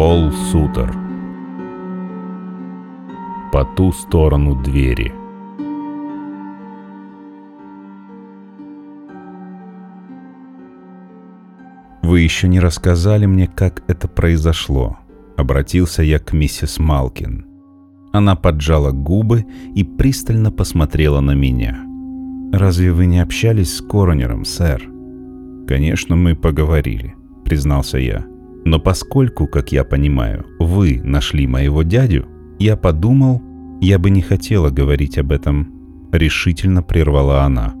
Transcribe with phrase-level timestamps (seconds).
[0.00, 0.96] Пол Сутер.
[3.52, 5.12] По ту сторону двери.
[12.00, 14.96] «Вы еще не рассказали мне, как это произошло»,—
[15.36, 17.44] обратился я к миссис Малкин.
[18.14, 21.78] Она поджала губы и пристально посмотрела на меня.
[22.54, 24.82] «Разве вы не общались с коронером, сэр?»
[25.68, 27.14] «Конечно, мы поговорили»,—
[27.44, 28.24] признался я.
[28.64, 32.26] «Но поскольку, как я понимаю, вы нашли моего дядю,
[32.58, 33.42] я подумал,
[33.80, 35.72] я бы не хотела говорить об этом»,—
[36.12, 37.74] решительно прервала она.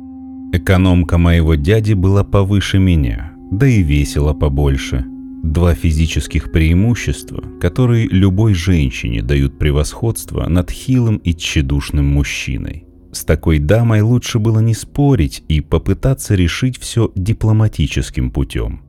[0.52, 5.04] «Экономка моего дяди была повыше меня, да и весила побольше.
[5.42, 12.84] Два физических преимущества, которые любой женщине дают превосходство над хилым и тщедушным мужчиной.
[13.12, 18.82] С такой дамой лучше было не спорить и попытаться решить все дипломатическим путем.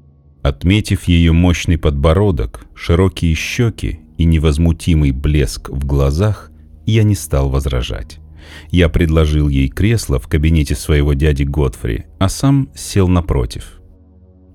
[0.44, 6.52] Отметив ее мощный подбородок, широкие щеки и невозмутимый блеск в глазах,
[6.86, 8.20] я не стал возражать.
[8.70, 13.78] Я предложил ей кресло в кабинете своего дяди Готфри, а сам сел напротив–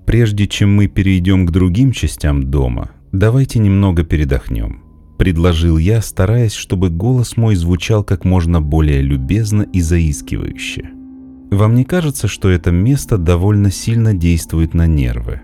[0.07, 4.81] Прежде чем мы перейдем к другим частям дома, давайте немного передохнем.
[5.19, 10.91] Предложил я, стараясь, чтобы голос мой звучал как можно более любезно и заискивающе.
[11.51, 15.41] Вам не кажется, что это место довольно сильно действует на нервы?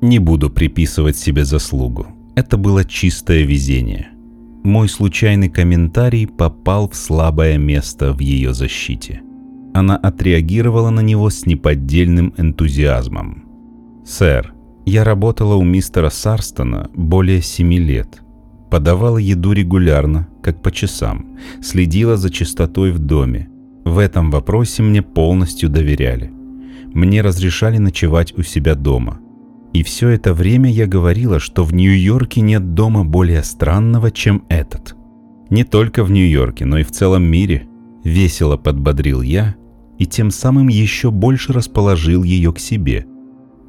[0.00, 2.06] Не буду приписывать себе заслугу.
[2.34, 4.08] Это было чистое везение.
[4.64, 9.22] Мой случайный комментарий попал в слабое место в ее защите.
[9.74, 13.44] Она отреагировала на него с неподдельным энтузиазмом–
[14.08, 14.54] «Сэр,
[14.86, 18.22] я работала у мистера Сарстона более семи лет.
[18.70, 23.50] Подавала еду регулярно, как по часам, следила за чистотой в доме.
[23.84, 26.32] В этом вопросе мне полностью доверяли.
[26.94, 29.20] Мне разрешали ночевать у себя дома.
[29.78, 34.96] И все это время я говорила, что в Нью-Йорке нет дома более странного, чем этот.
[35.50, 37.68] Не только в Нью-Йорке, но и в целом мире.
[38.02, 39.54] Весело подбодрил я
[39.98, 43.06] и тем самым еще больше расположил ее к себе–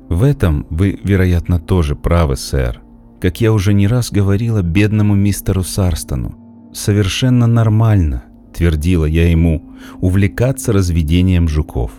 [0.09, 2.81] в этом вы, вероятно, тоже правы, сэр.
[3.21, 9.63] Как я уже не раз говорила бедному мистеру Сарстону, совершенно нормально, твердила я ему,
[10.01, 11.91] увлекаться разведением жуков.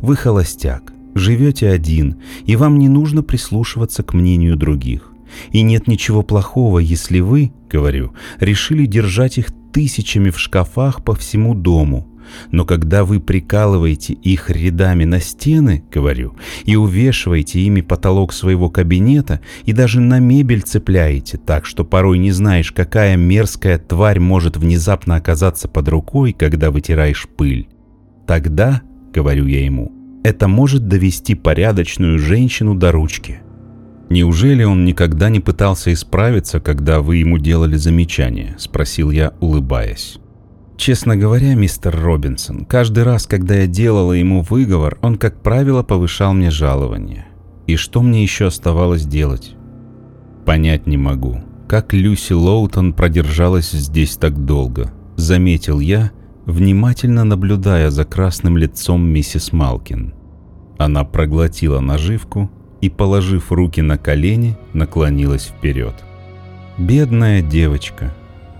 [0.00, 5.12] Вы холостяк, живете один, и вам не нужно прислушиваться к мнению других.
[5.50, 11.54] И нет ничего плохого, если вы, говорю, решили держать их тысячами в шкафах по всему
[11.54, 12.08] дому–
[12.50, 19.40] но когда вы прикалываете их рядами на стены, говорю, и увешиваете ими потолок своего кабинета,
[19.64, 25.16] и даже на мебель цепляете так, что порой не знаешь, какая мерзкая тварь может внезапно
[25.16, 27.68] оказаться под рукой, когда вытираешь пыль,
[28.26, 28.82] тогда,
[29.12, 29.92] говорю я ему,
[30.24, 33.40] это может довести порядочную женщину до ручки.
[34.10, 40.18] «Неужели он никогда не пытался исправиться, когда вы ему делали замечание?»– спросил я, улыбаясь.
[40.76, 46.34] Честно говоря, мистер Робинсон, каждый раз, когда я делала ему выговор, он, как правило, повышал
[46.34, 47.26] мне жалование.
[47.66, 49.54] И что мне еще оставалось делать?
[50.44, 56.10] Понять не могу, как Люси Лоутон продержалась здесь так долго, заметил я,
[56.46, 60.14] внимательно наблюдая за красным лицом миссис Малкин.
[60.78, 62.50] Она проглотила наживку
[62.80, 65.94] и, положив руки на колени, наклонилась вперед.
[66.76, 68.12] Бедная девочка.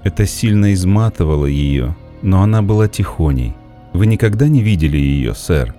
[0.04, 3.54] Это сильно изматывало ее, но она была тихоней.
[3.92, 5.74] Вы никогда не видели ее, сэр?»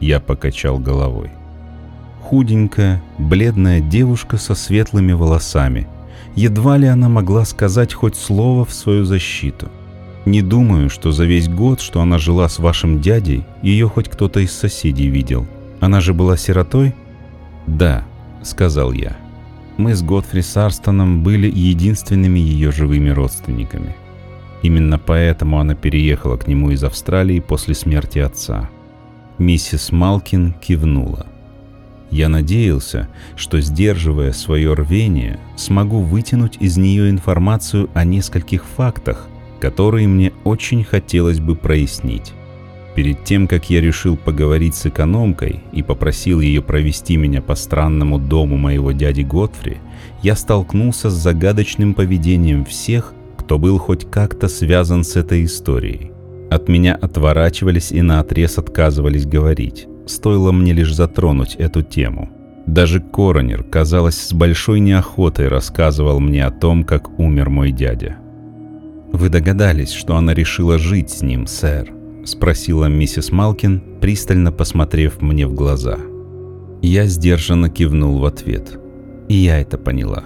[0.00, 1.30] Я покачал головой.
[2.20, 5.86] Худенькая, бледная девушка со светлыми волосами.
[6.34, 9.68] Едва ли она могла сказать хоть слово в свою защиту.
[10.24, 14.40] Не думаю, что за весь год, что она жила с вашим дядей, ее хоть кто-то
[14.40, 15.46] из соседей видел.
[15.80, 16.94] Она же была сиротой?
[17.66, 18.04] Да,
[18.42, 19.16] сказал я.
[19.78, 23.96] Мы с Готфри Сарстоном были единственными ее живыми родственниками.
[24.62, 28.70] Именно поэтому она переехала к нему из Австралии после смерти отца.
[29.38, 31.26] Миссис Малкин кивнула.
[32.12, 39.28] Я надеялся, что, сдерживая свое рвение, смогу вытянуть из нее информацию о нескольких фактах,
[39.62, 42.32] которые мне очень хотелось бы прояснить.
[42.96, 48.18] Перед тем, как я решил поговорить с экономкой и попросил ее провести меня по странному
[48.18, 49.76] дому моего дяди Готфри,
[50.20, 56.10] я столкнулся с загадочным поведением всех, кто был хоть как-то связан с этой историей.
[56.50, 59.86] От меня отворачивались и наотрез отказывались говорить.
[60.06, 62.28] Стоило мне лишь затронуть эту тему.
[62.66, 68.16] Даже коронер, казалось, с большой неохотой рассказывал мне о том, как умер мой дядя.
[69.12, 71.92] «Вы догадались, что она решила жить с ним, сэр?»—
[72.24, 75.98] спросила миссис Малкин, пристально посмотрев мне в глаза.
[76.80, 78.78] Я сдержанно кивнул в ответ.
[79.28, 80.24] И я это поняла.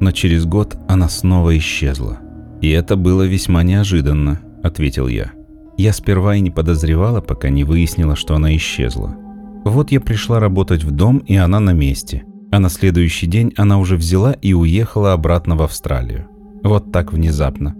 [0.00, 2.18] Но через год она снова исчезла.
[2.60, 5.32] И это было весьма неожиданно, ответил я.
[5.78, 9.16] Я сперва и не подозревала, пока не выяснила, что она исчезла.
[9.64, 12.24] Вот я пришла работать в дом, и она на месте.
[12.50, 16.28] А на следующий день она уже взяла и уехала обратно в Австралию.
[16.62, 17.74] Вот так внезапно.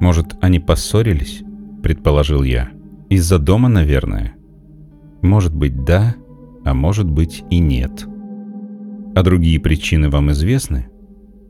[0.00, 1.42] Может, они поссорились?
[1.82, 2.70] Предположил я.
[3.08, 4.34] Из-за дома, наверное.
[5.22, 6.14] Может быть, да,
[6.64, 8.06] а может быть и нет.
[9.14, 10.90] А другие причины вам известны?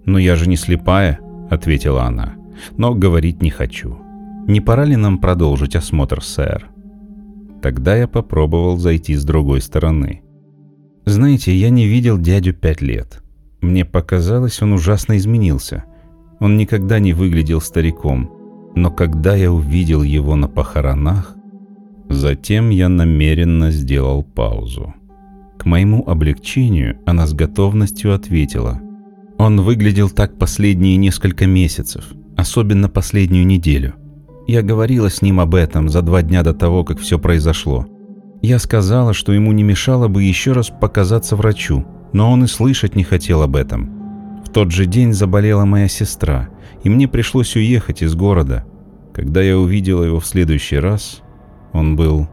[0.04, 1.20] «Но я же не слепая»,—
[1.50, 2.34] ответила она.
[2.76, 3.96] «Но говорить не хочу.
[4.46, 6.68] Не пора ли нам продолжить осмотр, сэр?»
[7.62, 10.22] Тогда я попробовал зайти с другой стороны.
[11.04, 13.22] Знаете, я не видел дядю пять лет.
[13.60, 15.84] Мне показалось, он ужасно изменился.
[16.40, 18.30] Он никогда не выглядел стариком.
[18.74, 21.36] Но когда я увидел его на похоронах,
[22.08, 24.94] затем я намеренно сделал паузу.
[25.58, 28.80] К моему облегчению она с готовностью ответила.
[29.38, 32.04] Он выглядел так последние несколько месяцев,
[32.36, 33.94] особенно последнюю неделю.
[34.46, 37.86] Я говорила с ним об этом за два дня до того, как все произошло.
[38.42, 42.96] Я сказала, что ему не мешало бы еще раз показаться врачу, но он и слышать
[42.96, 43.99] не хотел об этом.
[44.52, 46.48] Тот же день заболела моя сестра,
[46.82, 48.64] и мне пришлось уехать из города.
[49.12, 51.22] Когда я увидела его в следующий раз,
[51.72, 52.28] он был...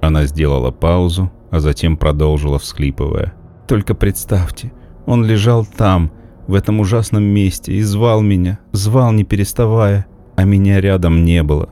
[0.00, 3.34] Она сделала паузу, а затем продолжила, всхлипывая.
[3.68, 4.72] «Только представьте,
[5.04, 6.10] он лежал там,
[6.46, 11.68] в этом ужасном месте, и звал меня, звал не переставая, а меня рядом не было».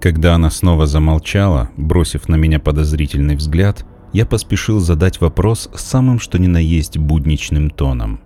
[0.00, 6.38] Когда она снова замолчала, бросив на меня подозрительный взгляд, я поспешил задать вопрос самым что
[6.38, 8.20] ни на есть будничным тоном.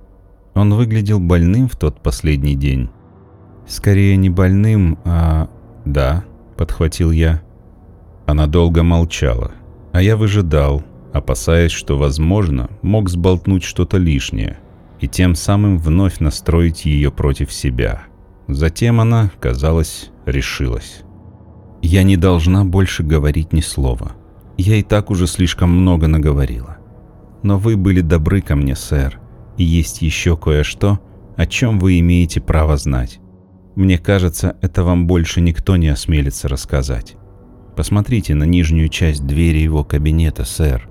[0.59, 2.91] Он выглядел больным в тот последний день.
[3.69, 5.49] «Скорее не больным, а...»
[5.85, 6.25] «Да»,—
[6.57, 7.43] подхватил я.
[8.27, 9.53] Она долго молчала,
[9.93, 10.83] а я выжидал,
[11.13, 14.59] опасаясь, что, возможно, мог сболтнуть что-то лишнее
[14.99, 18.03] и тем самым вновь настроить ее против себя.
[18.49, 21.03] Затем она, казалось, решилась.
[21.83, 24.11] «Я не должна больше говорить ни слова.
[24.57, 26.79] Я и так уже слишком много наговорила.
[27.45, 29.21] Но вы были добры ко мне, сэр,
[29.59, 31.01] и есть еще кое-что,
[31.37, 33.21] о чем вы имеете право знать.
[33.77, 37.17] Мне кажется, это вам больше никто не осмелится рассказать.
[37.77, 40.89] Посмотрите на нижнюю часть двери его кабинета, сэр.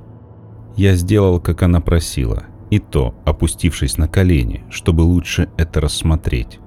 [0.77, 6.59] Я сделал, как она просила, и то, опустившись на колени, чтобы лучше это рассмотреть.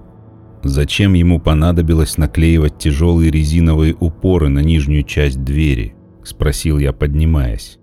[0.63, 5.95] Зачем ему понадобилось наклеивать тяжелые резиновые упоры на нижнюю часть двери?
[6.23, 7.79] Спросил я, поднимаясь.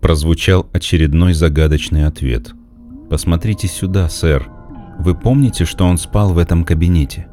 [0.00, 2.54] Прозвучал очередной загадочный ответ.
[3.10, 4.48] «Посмотрите сюда, сэр.
[4.98, 7.28] Вы помните, что он спал в этом кабинете?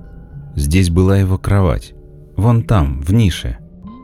[0.56, 1.94] Здесь была его кровать.
[2.38, 3.58] Вон там, в нише.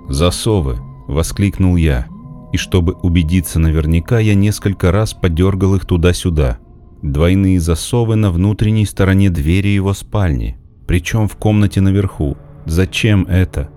[0.09, 0.77] «Засовы!»—
[1.07, 2.07] воскликнул я.
[2.51, 6.59] И чтобы убедиться наверняка, я несколько раз подергал их туда-сюда.
[7.01, 12.37] Двойные засовы на внутренней стороне двери его спальни, причем в комнате наверху.
[12.65, 13.69] Зачем это?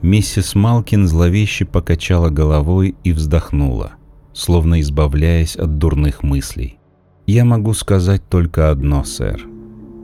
[0.00, 3.92] Миссис Малкин зловеще покачала головой и вздохнула,
[4.32, 6.78] словно избавляясь от дурных мыслей.
[7.26, 9.46] «Я могу сказать только одно, сэр.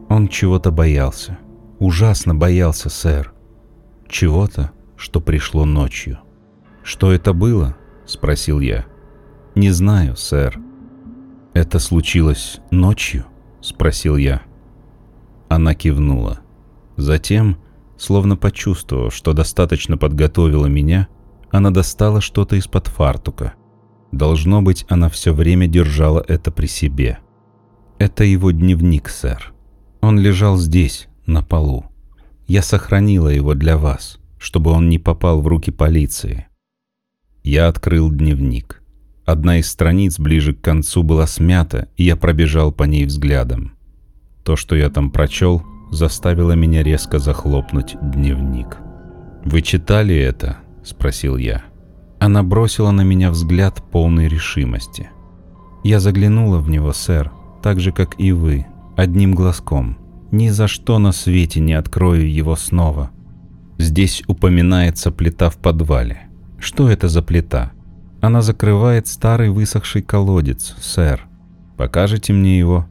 [0.08, 1.38] Он чего-то боялся.
[1.78, 3.32] Ужасно боялся, сэр.
[4.08, 6.18] Чего-то, что пришло ночью.
[6.82, 7.76] «Что это было?»—
[8.06, 8.86] спросил я.
[9.54, 10.58] «Не знаю, сэр».
[11.52, 13.26] «Это случилось ночью?»—
[13.60, 14.42] спросил я.
[15.48, 16.40] Она кивнула.
[16.96, 17.58] Затем,
[17.98, 21.08] словно почувствовав, что достаточно подготовила меня,
[21.50, 23.54] она достала что-то из-под фартука.
[24.12, 27.18] Должно быть, она все время держала это при себе.
[27.98, 29.52] Это его дневник, сэр.
[30.00, 31.86] Он лежал здесь, на полу.
[32.46, 36.46] Я сохранила его для вас чтобы он не попал в руки полиции.
[37.42, 38.82] Я открыл дневник.
[39.26, 43.74] Одна из страниц ближе к концу была смята, и я пробежал по ней взглядом.
[44.44, 48.78] То, что я там прочел, заставило меня резко захлопнуть дневник.
[49.44, 51.64] «Вы читали это?»— спросил я.
[52.20, 55.10] Она бросила на меня взгляд полной решимости.
[55.84, 57.30] Я заглянула в него, сэр,
[57.62, 59.98] так же, как и вы, одним глазком.
[60.30, 63.10] Ни за что на свете не открою его снова.
[63.78, 66.28] Здесь упоминается плита в подвале.
[66.58, 67.72] Что это за плита?
[68.20, 71.26] Она закрывает старый высохший колодец, сэр.
[71.76, 72.88] Покажете мне его?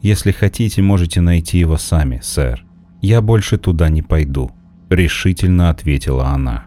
[0.00, 2.64] Если хотите, можете найти его сами, сэр.
[3.02, 4.50] Я больше туда не пойду,
[4.88, 6.64] решительно ответила она.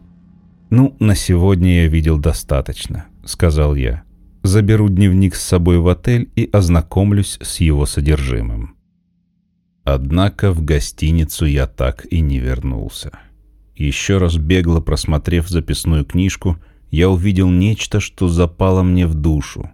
[0.70, 4.04] Ну, на сегодня я видел достаточно, сказал я.
[4.44, 8.76] Заберу дневник с собой в отель и ознакомлюсь с его содержимым.
[9.84, 13.12] Однако в гостиницу я так и не вернулся.
[13.76, 16.58] Еще раз бегло просмотрев записную книжку,
[16.92, 19.70] я увидел нечто, что запало мне в душу.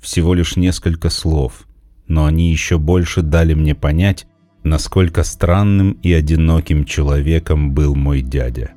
[0.00, 1.66] Всего лишь несколько слов,
[2.06, 4.28] но они еще больше дали мне понять,
[4.62, 8.75] насколько странным и одиноким человеком был мой дядя.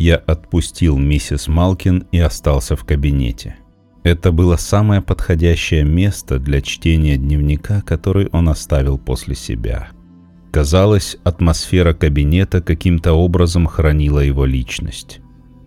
[0.00, 3.56] Я отпустил миссис Малкин и остался в кабинете.
[4.02, 9.90] Это было самое подходящее место для чтения дневника, который он оставил после себя.
[10.52, 15.20] Казалось, атмосфера кабинета каким-то образом хранила его личность.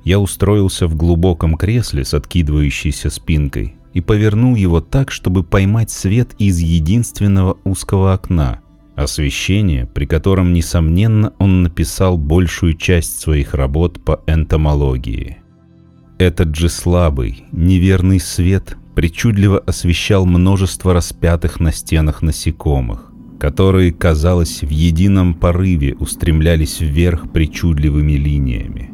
[0.03, 6.33] Я устроился в глубоком кресле с откидывающейся спинкой и повернул его так, чтобы поймать свет
[6.39, 8.61] из единственного узкого окна,
[8.95, 15.37] освещение, при котором, несомненно, он написал большую часть своих работ по энтомологии.
[16.19, 24.69] Этот же слабый, неверный свет причудливо освещал множество распятых на стенах насекомых, которые, казалось, в
[24.69, 28.91] едином порыве устремлялись вверх причудливыми линиями.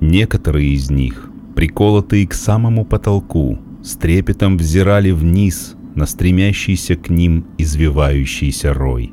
[0.00, 7.46] Некоторые из них, приколотые к самому потолку, с трепетом взирали вниз на стремящийся к ним
[7.58, 9.12] извивающийся рой.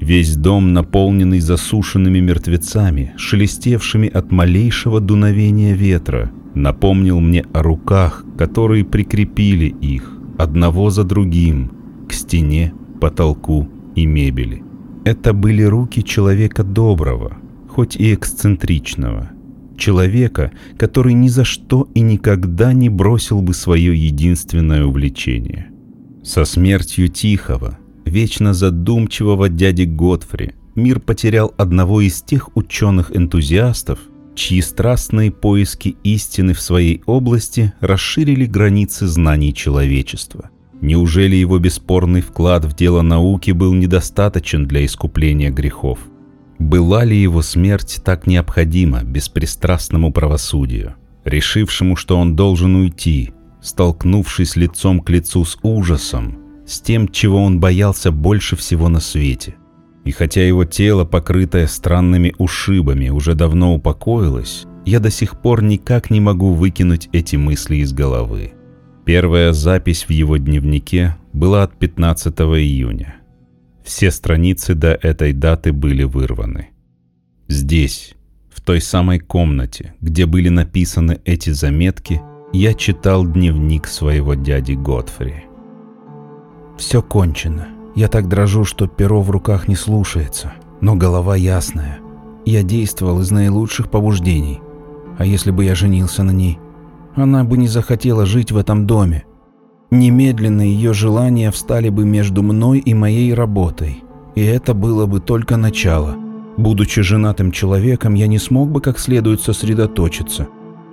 [0.00, 8.84] Весь дом, наполненный засушенными мертвецами, шелестевшими от малейшего дуновения ветра, напомнил мне о руках, которые
[8.84, 11.72] прикрепили их, одного за другим,
[12.08, 14.62] к стене, потолку и мебели.
[15.04, 17.38] Это были руки человека доброго,
[17.68, 19.30] хоть и эксцентричного–
[19.78, 25.70] человека, который ни за что и никогда не бросил бы свое единственное увлечение.
[26.22, 27.77] Со смертью тихого,
[28.08, 33.98] вечно задумчивого дяди Готфри мир потерял одного из тех ученых-энтузиастов,
[34.34, 40.50] чьи страстные поиски истины в своей области расширили границы знаний человечества.
[40.80, 45.98] Неужели его бесспорный вклад в дело науки был недостаточен для искупления грехов?
[46.60, 55.00] Была ли его смерть так необходима беспристрастному правосудию, решившему, что он должен уйти, столкнувшись лицом
[55.00, 59.56] к лицу с ужасом, с тем, чего он боялся больше всего на свете?
[60.04, 66.10] И хотя его тело, покрытое странными ушибами, уже давно упокоилось, я до сих пор никак
[66.10, 68.52] не могу выкинуть эти мысли из головы.
[69.04, 73.16] Первая запись в его дневнике была от 15 июня.
[73.84, 76.68] Все страницы до этой даты были вырваны.
[77.48, 78.14] Здесь,
[78.50, 82.20] в той самой комнате, где были написаны эти заметки,
[82.52, 85.47] я читал дневник своего дяди Готфри.
[86.78, 87.68] «Все кончено.
[87.96, 91.98] Я так дрожу, что перо в руках не слушается, но голова ясная.
[92.46, 94.60] Я действовал из наилучших побуждений.
[95.18, 96.58] А если бы я женился на ней?
[97.16, 99.24] Она бы не захотела жить в этом доме.
[99.90, 104.04] Немедленно ее желания встали бы между мной и моей работой.
[104.36, 106.16] И это было бы только начало.
[106.56, 110.46] Будучи женатым человеком, я не смог бы как следует сосредоточиться.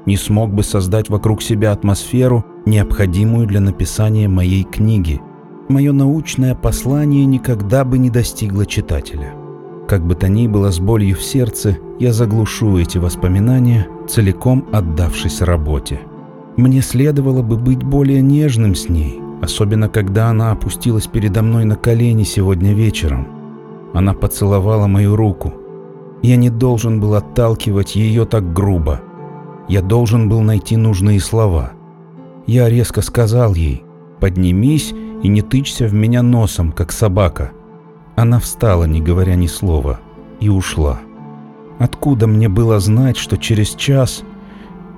[0.08, 5.22] Не смог бы создать вокруг себя атмосферу, необходимую для написания моей книги.
[5.68, 9.34] Мое научное послание никогда бы не достигло читателя.
[9.88, 15.42] Как бы то ни было, с болью в сердце, я заглушу эти воспоминания, целиком отдавшись
[15.42, 16.02] работе.
[16.56, 21.76] Мне следовало бы быть более нежным с ней, особенно когда она опустилась передо мной на
[21.76, 23.28] колени сегодня вечером.
[23.96, 25.52] Она поцеловала мою руку.
[26.22, 29.02] Я не должен был отталкивать ее так грубо.
[29.68, 31.72] Я должен был найти нужные слова.
[32.46, 33.85] Я резко сказал ей
[34.26, 34.92] «Поднимись
[35.22, 37.52] и не тычься в меня носом, как собака».
[38.16, 40.00] Она встала, не говоря ни слова,
[40.40, 41.00] и ушла.
[41.78, 44.24] Откуда мне было знать, что через час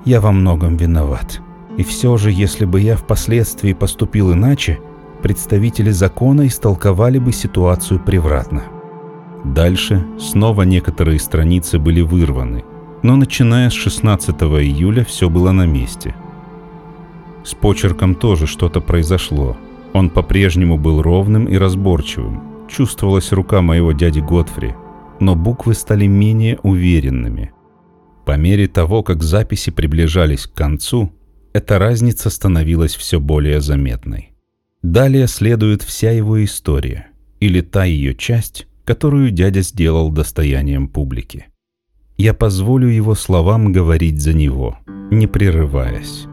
[0.05, 1.41] я во многом виноват?»
[1.75, 4.79] И все же, если бы я впоследствии поступил иначе,
[5.21, 8.63] представители закона истолковали бы ситуацию превратно.
[9.43, 12.63] Дальше снова некоторые страницы были вырваны,
[13.03, 16.15] но начиная с 16 июля все было на месте.
[17.47, 19.55] С почерком тоже что-то произошло.
[19.93, 22.67] Он по-прежнему был ровным и разборчивым.
[22.67, 24.73] Чувствовалась рука моего дяди Готфри,
[25.21, 27.53] но буквы стали менее уверенными.
[28.25, 31.13] По мере того, как записи приближались к концу,
[31.53, 34.33] эта разница становилась все более заметной.
[34.81, 37.07] Далее следует вся его история,
[37.39, 41.45] или та ее часть, которую дядя сделал достоянием публики.
[42.17, 44.79] Я позволю его словам говорить за него,
[45.11, 46.27] не прерываясь.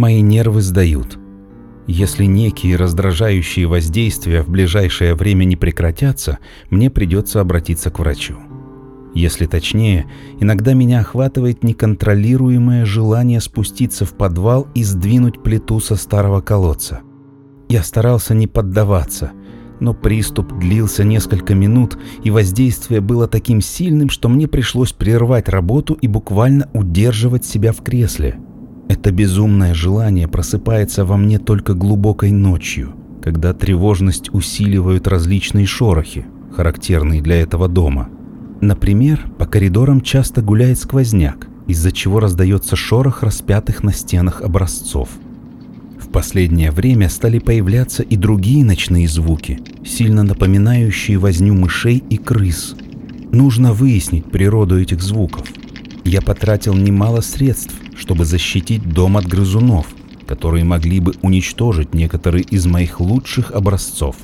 [0.00, 1.18] Мои нервы сдают.
[1.86, 6.38] Если некие раздражающие воздействия в ближайшее время не прекратятся,
[6.70, 8.36] мне придется обратиться к врачу.
[9.14, 10.06] Если точнее,
[10.40, 17.02] иногда меня охватывает неконтролируемое желание спуститься в подвал и сдвинуть плиту со старого колодца.
[17.68, 19.32] Я старался не поддаваться,
[19.80, 25.92] но приступ длился несколько минут, и воздействие было таким сильным, что мне пришлось прервать работу
[25.92, 28.40] и буквально удерживать себя в кресле.
[28.90, 32.92] Это безумное желание просыпается во мне только глубокой ночью,
[33.22, 38.08] когда тревожность усиливают различные шорохи, характерные для этого дома.
[38.60, 45.08] Например, по коридорам часто гуляет сквозняк, из-за чего раздается шорох распятых на стенах образцов.
[46.00, 52.74] В последнее время стали появляться и другие ночные звуки, сильно напоминающие возню мышей и крыс.
[53.30, 55.46] Нужно выяснить природу этих звуков.
[56.04, 59.86] Я потратил немало средств, чтобы защитить дом от грызунов,
[60.26, 64.16] которые могли бы уничтожить некоторые из моих лучших образцов.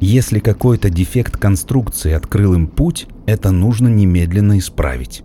[0.00, 5.22] Если какой-то дефект конструкции открыл им путь, это нужно немедленно исправить.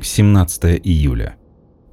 [0.00, 1.34] 17 июля.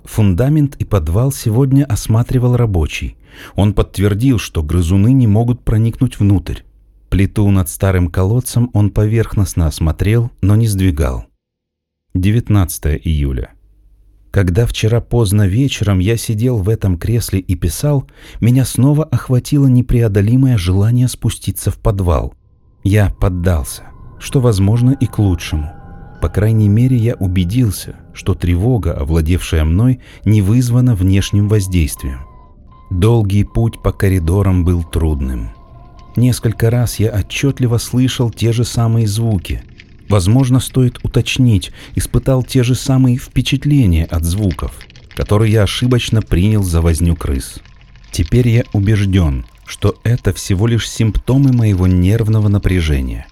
[0.04, 3.18] Фундамент и подвал сегодня осматривал рабочий.
[3.56, 6.62] Он подтвердил, что грызуны не могут проникнуть внутрь.
[7.10, 11.26] Плиту над старым колодцем он поверхностно осмотрел, но не сдвигал.
[12.14, 13.54] 19 июля.
[14.32, 18.08] Когда вчера поздно вечером я сидел в этом кресле и писал,
[18.40, 22.36] меня снова охватило непреодолимое желание спуститься в подвал.
[22.84, 23.84] Я поддался,
[24.20, 25.72] что возможно и к лучшему.
[26.22, 32.20] По крайней мере, я убедился, что тревога, овладевшая мной, не вызвана внешним воздействием.
[32.92, 35.52] Долгий путь по коридорам был трудным.
[36.16, 39.64] Несколько раз я отчетливо слышал те же самые звуки,
[40.10, 44.74] Возможно, стоит уточнить, испытал те же самые впечатления от звуков,
[45.16, 47.60] которые я ошибочно принял за возню крыс.
[48.12, 53.28] Теперь я убежден, что это всего лишь симптомы моего нервного напряжения.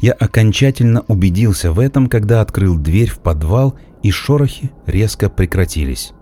[0.00, 6.12] Я окончательно убедился в этом, когда открыл дверь в подвал, и шорохи резко прекратились.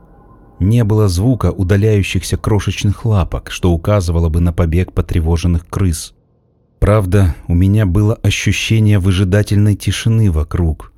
[0.61, 6.15] Не было звука удаляющихся крошечных лапок, что указывало бы на побег потревоженных крыс.
[6.85, 10.93] Правда, у меня было ощущение выжидательной тишины вокруг,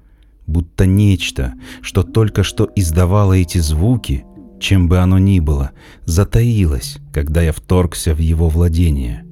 [0.49, 4.25] будто нечто, что только что издавало эти звуки,
[4.59, 5.71] чем бы оно ни было,
[6.05, 9.25] затаилось, когда я вторгся в его владение.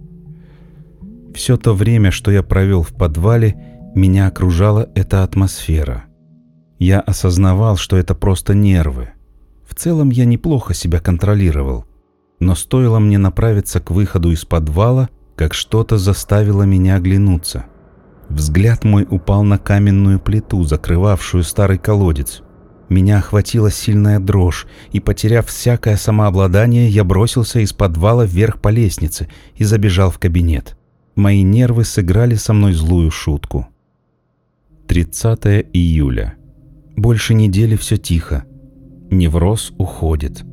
[1.35, 3.57] Все то время, что я провел в подвале,
[3.97, 6.05] меня окружала эта атмосфера.
[6.79, 9.09] Я осознавал, что это просто нервы.
[9.69, 11.85] В целом я неплохо себя контролировал.
[12.39, 17.67] Но стоило мне направиться к выходу из подвала, как что-то заставило меня оглянуться.
[18.29, 22.43] Взгляд мой упал на каменную плиту, закрывавшую старый колодец.
[22.89, 29.29] Меня охватила сильная дрожь, и, потеряв всякое самообладание, я бросился из подвала вверх по лестнице
[29.57, 30.77] и забежал в кабинет.
[31.15, 33.69] Мои нервы сыграли со мной злую шутку.
[34.89, 36.35] 30 июля.
[36.97, 38.45] Больше недели все тихо.
[39.11, 40.45] Невроз уходит.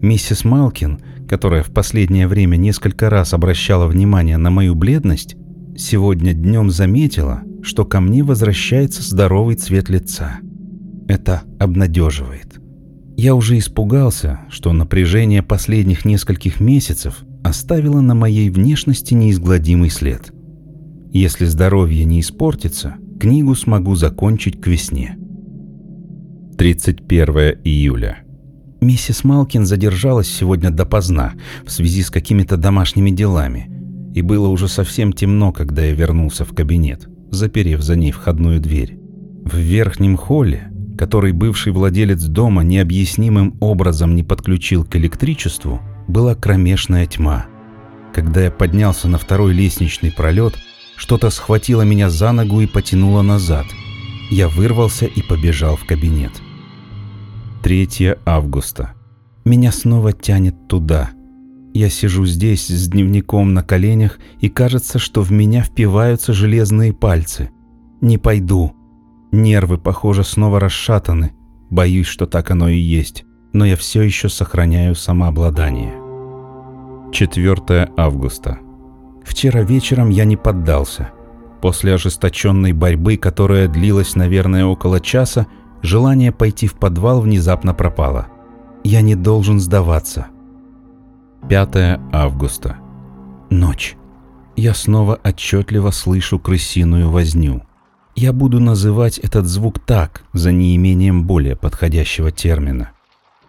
[0.00, 5.36] Миссис Малкин, которая в последнее время несколько раз обращала внимание на мою бледность,
[5.76, 10.40] сегодня днем заметила, что ко мне возвращается здоровый цвет лица.
[11.06, 12.58] Это обнадеживает.
[13.16, 20.32] Я уже испугался, что напряжение последних нескольких месяцев оставило на моей внешности неизгладимый след.
[21.12, 25.16] Если здоровье не испортится, книгу смогу закончить к весне.
[26.58, 28.24] 31 июля.
[28.80, 31.34] Миссис Малкин задержалась сегодня допоздна
[31.66, 33.70] в связи с какими-то домашними делами,
[34.14, 38.98] и было уже совсем темно, когда я вернулся в кабинет, заперев за ней входную дверь.
[39.44, 47.06] В верхнем холле, который бывший владелец дома необъяснимым образом не подключил к электричеству, была кромешная
[47.06, 47.46] тьма.
[48.14, 50.54] Когда я поднялся на второй лестничный пролет,
[50.96, 53.66] что-то схватило меня за ногу и потянуло назад.
[54.30, 56.32] Я вырвался и побежал в кабинет.
[57.62, 58.94] 3 августа.
[59.44, 61.10] Меня снова тянет туда.
[61.74, 67.50] Я сижу здесь с дневником на коленях, и кажется, что в меня впиваются железные пальцы.
[68.00, 68.74] Не пойду.
[69.30, 71.32] Нервы, похоже, снова расшатаны.
[71.68, 73.24] Боюсь, что так оно и есть.
[73.52, 75.94] Но я все еще сохраняю самообладание.
[77.12, 78.58] 4 августа.
[79.24, 81.10] Вчера вечером я не поддался.
[81.60, 85.46] После ожесточенной борьбы, которая длилась, наверное, около часа,
[85.82, 88.26] Желание пойти в подвал внезапно пропало.
[88.84, 90.26] Я не должен сдаваться.
[91.48, 92.76] 5 августа.
[93.48, 93.96] Ночь.
[94.56, 97.62] Я снова отчетливо слышу крысиную возню.
[98.14, 102.90] Я буду называть этот звук так, за неимением более подходящего термина.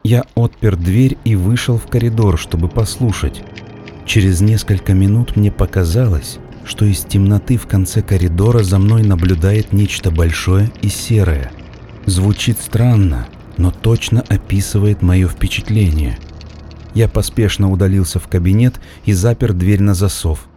[0.03, 3.43] Я отпер дверь и вышел в коридор, чтобы послушать.
[4.05, 10.11] Через несколько минут мне показалось, что из темноты в конце коридора за мной наблюдает нечто
[10.11, 11.51] большое и серое–
[12.05, 16.17] Звучит странно, но точно описывает мое впечатление.
[16.93, 20.47] Я поспешно удалился в кабинет и запер дверь на засов.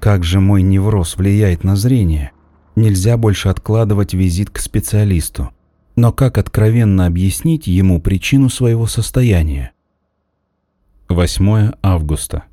[0.00, 2.32] Как же мой невроз влияет на зрение?
[2.76, 5.50] Нельзя больше откладывать визит к специалисту.
[5.96, 9.72] Но как откровенно объяснить ему причину своего состояния?
[11.08, 12.44] 8 августа.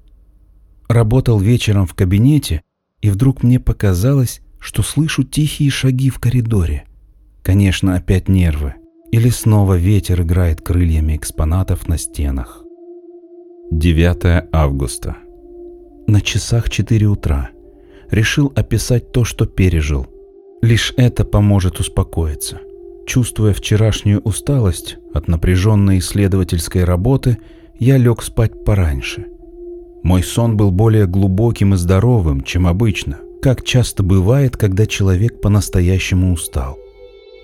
[0.87, 2.63] Работал вечером в кабинете,
[3.01, 6.85] и вдруг мне показалось, что слышу тихие шаги в коридоре.
[7.45, 8.73] Конечно, опять нервы.
[9.11, 12.63] Или снова ветер играет крыльями экспонатов на стенах.
[13.69, 15.17] 9 августа.
[16.07, 17.51] На часах 4 утра.
[18.09, 20.07] Решил описать то, что пережил.
[20.63, 22.61] Лишь это поможет успокоиться.
[23.05, 27.37] Чувствуя вчерашнюю усталость от напряженной исследовательской работы,
[27.77, 29.27] я лег спать пораньше.
[30.01, 36.33] Мой сон был более глубоким и здоровым, чем обычно, как часто бывает, когда человек по-настоящему
[36.33, 36.79] устал.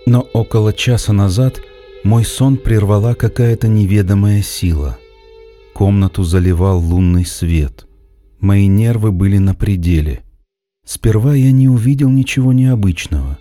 [0.06, 1.62] Но около часа назад
[2.04, 4.98] мой сон прервала какая-то неведомая сила.
[5.74, 7.88] Комнату заливал лунный свет.
[8.40, 10.24] Мои нервы были на пределе.
[10.86, 13.38] Сперва я не увидел ничего необычного.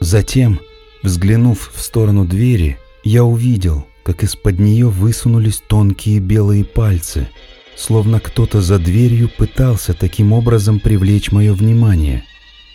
[0.00, 0.60] Затем
[1.02, 7.28] Взглянув в сторону двери, я увидел, как из-под нее высунулись тонкие белые пальцы,
[7.74, 12.24] словно кто-то за дверью пытался таким образом привлечь мое внимание.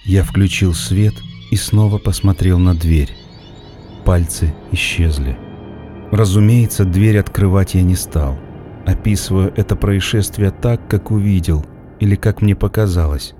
[0.05, 1.13] Я включил свет
[1.55, 3.15] и снова посмотрел на дверь.
[4.03, 5.37] Пальцы исчезли.
[6.11, 8.37] Разумеется, дверь открывать я не стал.
[8.85, 11.65] Описываю это происшествие так, как увидел,
[12.01, 13.35] или как мне показалось.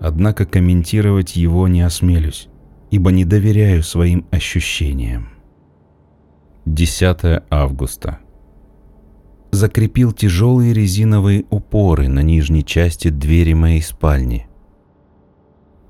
[0.00, 2.48] Однако комментировать его не осмелюсь
[2.90, 5.28] ибо не доверяю своим ощущениям.
[6.64, 8.18] 10 августа.
[9.52, 14.47] Закрепил тяжелые резиновые упоры на нижней части двери моей спальни.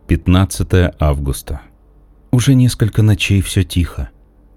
[0.09, 1.61] 15 августа.
[2.31, 4.09] Уже несколько ночей все тихо.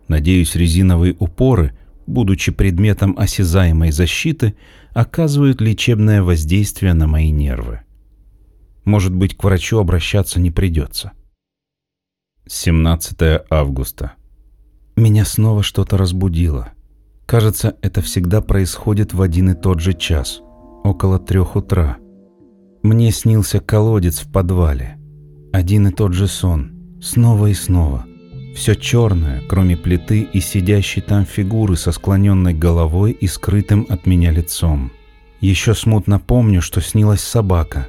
[0.08, 4.56] Надеюсь, резиновые упоры, будучи предметом осязаемой защиты,
[4.94, 7.82] оказывают лечебное воздействие на мои нервы.
[8.86, 11.12] Может быть, к врачу обращаться не придется.
[12.48, 14.14] 17 августа.
[14.96, 16.70] Меня снова что-то разбудило.
[17.26, 20.42] Кажется, это всегда происходит в один и тот же час,
[20.86, 21.98] около трех утра.
[22.84, 25.01] Мне снился колодец в подвале.
[25.52, 28.06] Один и тот же сон, снова и снова.
[28.56, 34.32] Все черное, кроме плиты и сидящей там фигуры со склоненной головой и скрытым от меня
[34.32, 34.92] лицом.
[35.40, 37.88] Еще смутно помню, что снилась собака.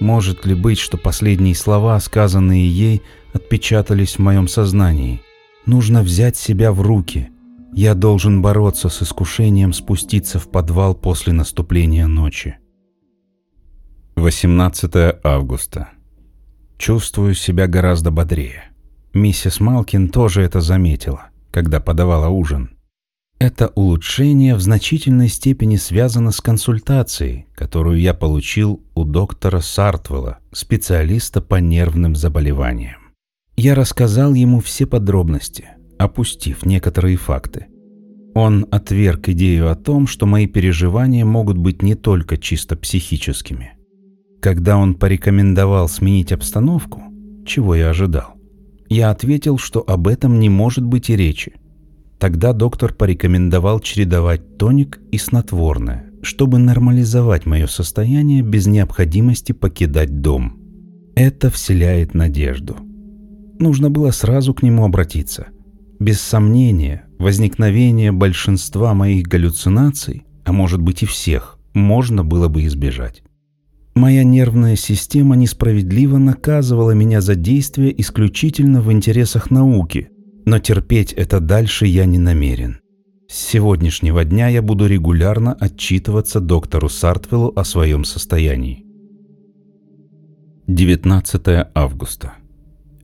[0.00, 5.20] Может ли быть, что последние слова, сказанные ей, отпечатались в моем сознании.
[5.66, 7.30] Нужно взять себя в руки.
[7.74, 12.56] Я должен бороться с искушением спуститься в подвал после наступления ночи.
[14.16, 15.90] 18 августа.
[16.78, 18.70] Чувствую себя гораздо бодрее.
[19.12, 22.70] Миссис Малкин тоже это заметила, когда подавала ужин.
[23.40, 31.40] Это улучшение в значительной степени связано с консультацией, которую я получил у доктора Сартвелла, специалиста
[31.40, 33.12] по нервным заболеваниям.
[33.56, 37.66] Я рассказал ему все подробности, опустив некоторые факты.
[38.34, 43.77] Он отверг идею о том, что мои переживания могут быть не только чисто психическими.
[44.40, 47.02] Когда он порекомендовал сменить обстановку,
[47.46, 48.34] чего я ожидал,
[48.88, 51.52] я ответил, что об этом не может быть и речи.
[52.18, 60.58] Тогда доктор порекомендовал чередовать тоник и снотворное, чтобы нормализовать мое состояние без необходимости покидать дом.
[61.14, 62.76] Это вселяет надежду–
[63.60, 65.48] нужно было сразу к нему обратиться.
[65.98, 73.22] Без сомнения, возникновение большинства моих галлюцинаций, а может быть и всех, можно было бы избежать.
[73.98, 80.08] Моя нервная система несправедливо наказывала меня за действия исключительно в интересах науки,
[80.44, 82.78] но терпеть это дальше я не намерен.
[83.28, 88.84] С сегодняшнего дня я буду регулярно отчитываться доктору Сартвеллу о своем состоянии.
[90.68, 91.42] 19
[91.74, 92.34] августа.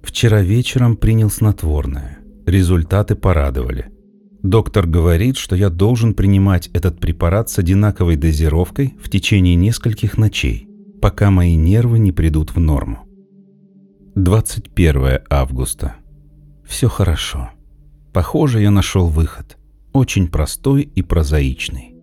[0.01, 2.19] Вчера вечером принял снотворное.
[2.47, 3.87] Результаты порадовали.
[4.45, 10.69] Доктор говорит, что я должен принимать этот препарат с одинаковой дозировкой в течение нескольких ночей,
[11.05, 13.07] пока мои нервы не придут в норму.
[14.15, 15.97] 21 августа.
[16.65, 17.51] Все хорошо.
[18.15, 19.59] Похоже, я нашел выход.
[19.93, 21.95] Очень простой и прозаичный.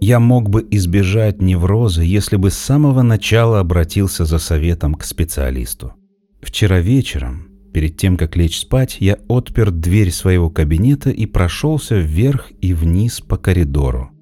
[0.00, 5.92] Я мог бы избежать невроза, если бы с самого начала обратился за советом к специалисту.
[6.40, 12.50] Вчера вечером, перед тем, как лечь спать, я отпер дверь своего кабинета и прошелся вверх
[12.62, 14.12] и вниз по коридору.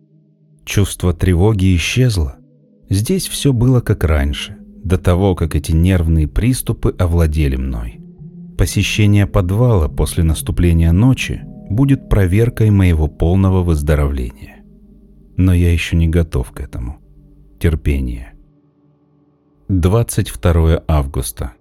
[0.64, 2.37] Чувство тревоги исчезло.
[2.90, 8.00] Здесь все было как раньше, до того, как эти нервные приступы овладели мной.
[8.56, 14.64] Посещение подвала после наступления ночи будет проверкой моего полного выздоровления.
[15.36, 16.98] Но я еще не готов к этому.
[17.60, 18.32] Терпение.
[19.68, 21.52] 22 августа.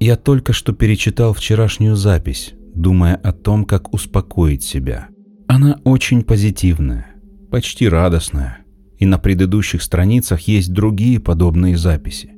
[0.00, 5.08] Я только что перечитал вчерашнюю запись, думая о том, как успокоить себя.
[5.46, 7.06] Она очень позитивная,
[7.50, 8.58] почти радостная.
[8.98, 12.32] И на предыдущих страницах есть другие подобные записи.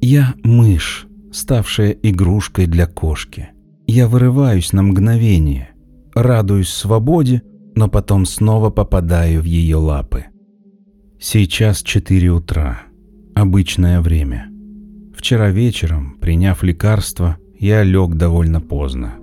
[0.00, 3.48] Я мышь, ставшая игрушкой для кошки.
[3.86, 5.70] Я вырываюсь на мгновение,
[6.14, 7.42] радуюсь свободе,
[7.74, 10.26] но потом снова попадаю в ее лапы.
[11.20, 12.82] Сейчас 4 утра.
[13.34, 14.48] Обычное время.
[15.16, 19.14] Вчера вечером, приняв лекарство, я лег довольно поздно.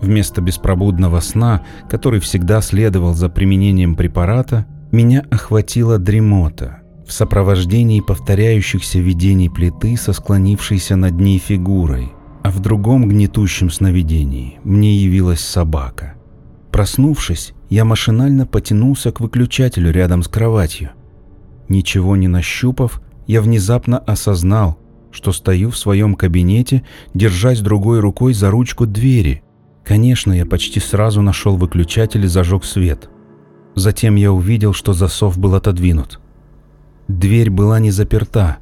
[0.00, 8.98] Вместо беспробудного сна, который всегда следовал за применением препарата, меня охватила дремота в сопровождении повторяющихся
[8.98, 16.14] видений плиты со склонившейся над ней фигурой, а в другом гнетущем сновидении мне явилась собака.
[16.70, 20.90] Проснувшись, я машинально потянулся к выключателю рядом с кроватью.
[21.68, 24.78] Ничего не нащупав, я внезапно осознал,
[25.10, 29.42] что стою в своем кабинете, держась другой рукой за ручку двери.
[29.84, 33.08] Конечно, я почти сразу нашел выключатель и зажег свет.
[33.78, 36.18] Затем я увидел, что засов был отодвинут.
[37.06, 38.56] Дверь была не заперта.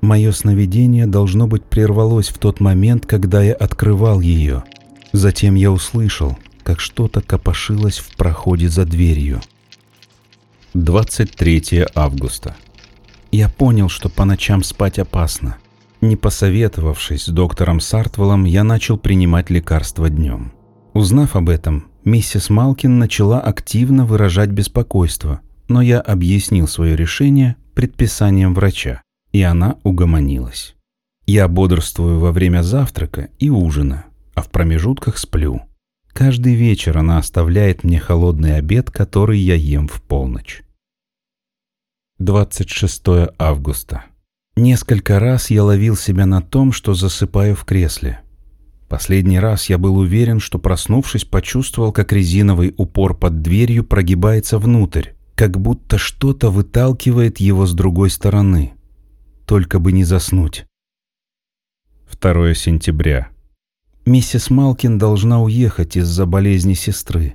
[0.00, 4.62] Мое сновидение, должно быть, прервалось в тот момент, когда я открывал ее.
[5.10, 9.40] Затем я услышал, как что-то копошилось в проходе за дверью.
[10.74, 12.54] 23 августа.
[13.32, 15.56] Я понял, что по ночам спать опасно.
[16.00, 20.52] Не посоветовавшись с доктором Сартвеллом, я начал принимать лекарства днем.
[20.92, 28.54] Узнав об этом, миссис Малкин начала активно выражать беспокойство, но я объяснил свое решение предписанием
[28.54, 30.76] врача, и она угомонилась.
[31.26, 35.62] Я бодрствую во время завтрака и ужина, а в промежутках сплю.
[36.12, 40.62] Каждый вечер она оставляет мне холодный обед, который я ем в полночь.
[42.18, 43.02] 26
[43.36, 44.04] августа.
[44.54, 48.20] Несколько раз я ловил себя на том, что засыпаю в кресле.
[48.88, 55.10] Последний раз я был уверен, что проснувшись, почувствовал, как резиновый упор под дверью прогибается внутрь,
[55.34, 58.74] как будто что-то выталкивает его с другой стороны.
[59.44, 60.66] Только бы не заснуть.
[62.20, 63.28] 2 сентября.
[64.06, 67.34] Миссис Малкин должна уехать из-за болезни сестры.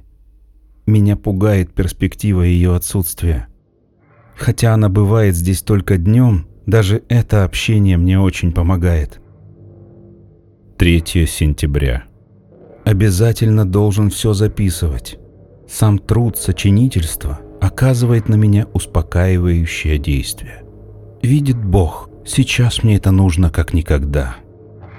[0.85, 3.47] Меня пугает перспектива ее отсутствия.
[4.37, 9.20] Хотя она бывает здесь только днем, даже это общение мне очень помогает.
[10.81, 12.05] 3 сентября.
[12.85, 15.19] Обязательно должен все записывать.
[15.69, 20.63] Сам труд сочинительства оказывает на меня успокаивающее действие.
[21.21, 24.37] Видит Бог, сейчас мне это нужно как никогда.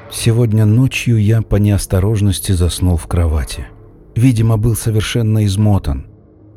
[0.09, 3.67] Сегодня ночью я по неосторожности заснул в кровати.
[4.15, 6.07] Видимо, был совершенно измотан.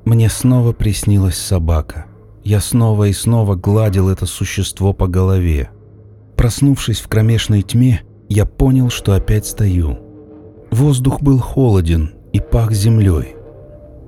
[0.06, 2.06] Мне снова приснилась собака–
[2.44, 5.72] я снова и снова гладил это существо по голове.
[6.36, 10.00] Проснувшись в кромешной тьме, я понял, что опять стою.
[10.72, 13.36] Воздух был холоден и пах землей.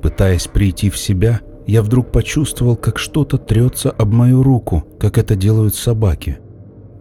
[0.02, 5.36] Пытаясь прийти в себя, я вдруг почувствовал, как что-то трется об мою руку, как это
[5.36, 6.40] делают собаки.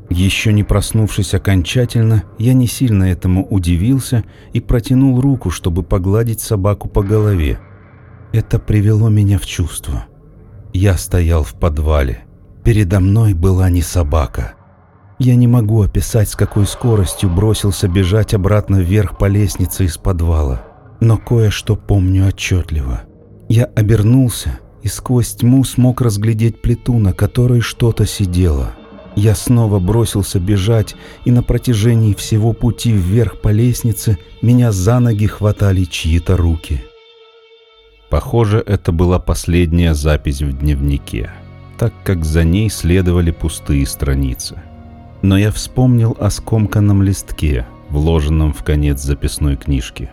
[0.08, 6.88] Еще не проснувшись окончательно, я не сильно этому удивился и протянул руку, чтобы погладить собаку
[6.88, 7.58] по голове.
[8.32, 10.06] Это привело меня в чувство.
[10.72, 12.24] Я стоял в подвале.
[12.64, 14.55] Передо мной была не собака.
[15.18, 20.62] Я не могу описать, с какой скоростью бросился бежать обратно вверх по лестнице из подвала.
[21.00, 23.02] Но кое-что помню отчетливо.
[23.48, 28.72] Я обернулся и сквозь тьму смог разглядеть плиту, на которой что-то сидело.
[29.14, 35.26] Я снова бросился бежать, и на протяжении всего пути вверх по лестнице меня за ноги
[35.26, 36.84] хватали чьи-то руки.
[38.10, 41.30] Похоже, это была последняя запись в дневнике,
[41.78, 44.62] так как за ней следовали пустые страницы.
[45.26, 50.08] Но я вспомнил о скомканном листке, вложенном в конец записной книжки.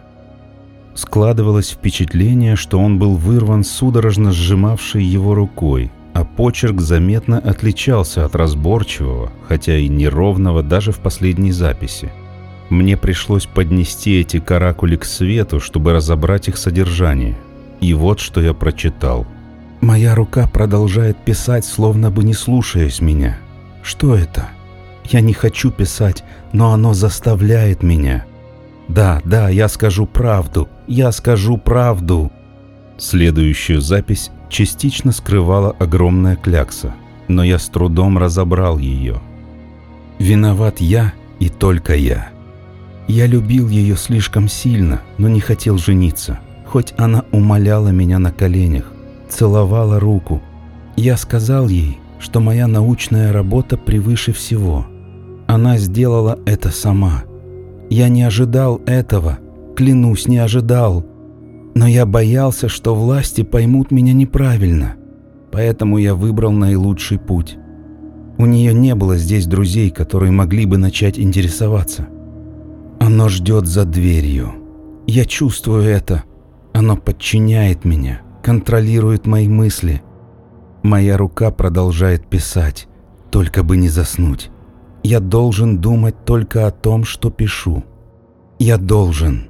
[0.95, 8.35] Складывалось впечатление, что он был вырван судорожно сжимавшей его рукой, а почерк заметно отличался от
[8.35, 12.11] разборчивого, хотя и неровного даже в последней записи.
[12.71, 17.37] Мне пришлось поднести эти каракули к свету, чтобы разобрать их содержание–
[17.81, 19.27] и вот что я прочитал.
[19.81, 23.37] Моя рука продолжает писать, словно бы не слушаясь меня.
[23.83, 24.47] Что это?
[25.05, 28.25] Я не хочу писать, но оно заставляет меня.
[28.87, 30.69] Да, да, я скажу правду.
[30.87, 32.31] Я скажу правду.
[32.97, 36.93] Следующую запись частично скрывала огромная клякса,
[37.27, 39.19] но я с трудом разобрал ее.
[40.19, 42.29] Виноват я и только я.
[43.07, 46.39] Я любил ее слишком сильно, но не хотел жениться
[46.73, 48.91] хоть она умоляла меня на коленях,
[49.29, 50.41] целовала руку.
[50.95, 54.87] Я сказал ей, что моя научная работа превыше всего.
[55.53, 57.25] Она сделала это сама.
[57.87, 59.37] Я не ожидал этого,
[59.75, 61.05] клянусь, не ожидал.
[61.75, 64.95] Но я боялся, что власти поймут меня неправильно.
[65.51, 67.55] Поэтому я выбрал наилучший путь.
[68.39, 72.07] У нее не было здесь друзей, которые могли бы начать интересоваться.
[72.99, 74.53] Оно ждет за дверью.
[75.05, 76.23] Я чувствую это.
[76.73, 80.01] Оно подчиняет меня, контролирует мои мысли.
[80.81, 82.87] Моя рука продолжает писать,
[83.29, 84.49] только бы не заснуть.
[85.03, 87.83] Я должен думать только о том, что пишу.
[88.57, 89.49] Я должен.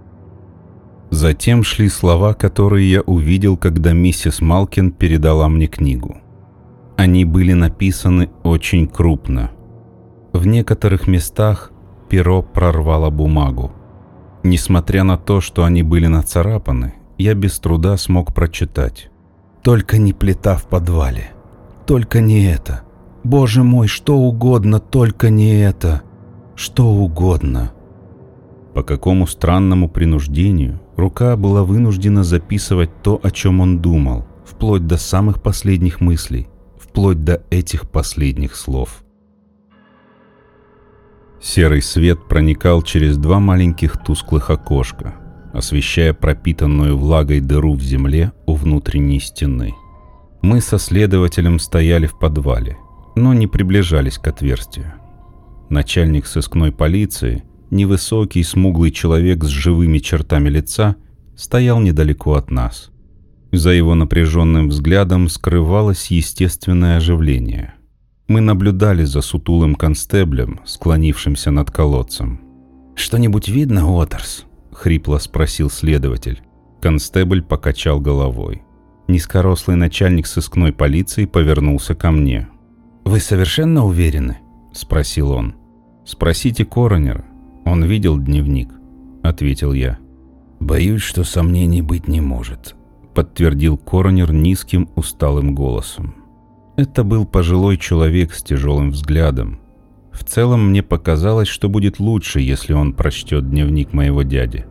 [1.11, 6.17] Затем шли слова, которые я увидел, когда миссис Малкин передала мне книгу.
[6.97, 9.51] Они были написаны очень крупно.
[10.31, 11.71] В некоторых местах
[12.09, 13.71] перо прорвало бумагу.
[14.41, 19.11] Несмотря на то, что они были нацарапаны, я без труда смог прочитать.
[19.61, 21.31] «Только не плита в подвале.
[21.85, 22.81] Только не это.
[23.23, 26.01] Боже мой, что угодно, только не это.
[26.55, 27.71] Что угодно».
[28.73, 34.97] По какому странному принуждению рука была вынуждена записывать то, о чем он думал, вплоть до
[34.97, 39.03] самых последних мыслей, вплоть до этих последних слов.
[41.39, 45.15] Серый свет проникал через два маленьких тусклых окошка,
[45.53, 49.75] освещая пропитанную влагой дыру в земле у внутренней стены.
[50.41, 52.77] Мы со следователем стояли в подвале,
[53.15, 54.93] но не приближались к отверстию.
[55.69, 60.95] Начальник сыскной полиции, невысокий смуглый человек с живыми чертами лица,
[61.35, 62.91] стоял недалеко от нас.
[63.51, 67.75] За его напряженным взглядом скрывалось естественное оживление.
[68.27, 72.41] Мы наблюдали за сутулым констеблем, склонившимся над колодцем.
[72.95, 76.41] «Что-нибудь видно, Уотерс?»— хрипло спросил следователь.
[76.81, 78.63] Констебль покачал головой.
[79.07, 82.47] Низкорослый начальник сыскной полиции повернулся ко мне.
[83.05, 84.37] «Вы совершенно уверены?»—
[84.73, 85.55] спросил он.
[86.05, 87.25] «Спросите коронера.
[87.65, 88.69] Он видел дневник»,—
[89.23, 89.99] ответил я.
[90.59, 92.75] «Боюсь, что сомнений быть не может»,
[93.13, 96.15] подтвердил коронер низким усталым голосом.
[96.75, 99.59] Это был пожилой человек с тяжелым взглядом.
[100.11, 104.65] В целом мне показалось, что будет лучше, если он прочтет дневник моего дяди.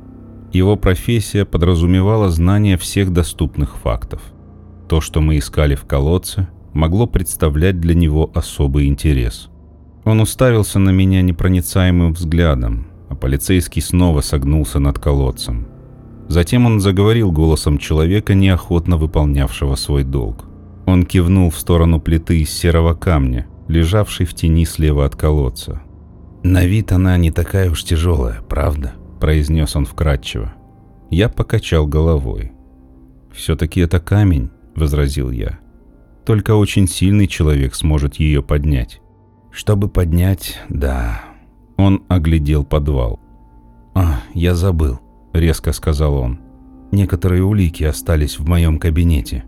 [0.53, 4.21] Его профессия подразумевала знание всех доступных фактов.
[4.89, 9.49] То, что мы искали в колодце, могло представлять для него особый интерес.
[10.05, 15.67] Он уставился на меня непроницаемым взглядом, а полицейский снова согнулся над колодцем.
[16.29, 20.45] Затем он заговорил голосом человека, неохотно выполнявшего свой долг.
[20.87, 25.83] Он кивнул в сторону плиты из серого камня, лежавшей в тени слева от колодца.
[26.43, 30.55] «На вид она не такая уж тяжелая, правда?»– произнес он вкратчиво.
[31.11, 32.53] Я покачал головой.
[33.33, 35.62] «Все-таки это камень»,– возразил я.
[36.25, 39.01] «Только очень сильный человек сможет ее поднять».
[39.51, 41.23] «Чтобы поднять, да».
[41.77, 43.21] Он оглядел подвал.
[43.95, 45.01] «А, я забыл.—
[45.33, 46.41] резко сказал он.
[46.91, 49.45] «Некоторые улики остались в моем кабинете».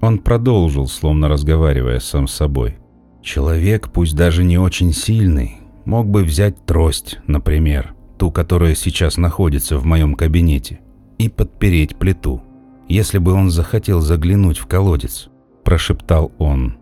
[0.00, 2.78] Он продолжил, словно разговаривая сам с собой.
[3.22, 9.76] «Человек, пусть даже не очень сильный, мог бы взять трость, например, ту, которая сейчас находится
[9.76, 10.80] в моем кабинете,
[11.18, 12.40] и подпереть плиту,
[12.88, 15.28] если бы он захотел заглянуть в колодец»,–
[15.68, 16.78] прошептал он.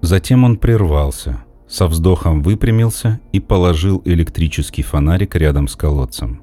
[0.00, 6.42] Затем он прервался, со вздохом выпрямился и положил электрический фонарик рядом с колодцем.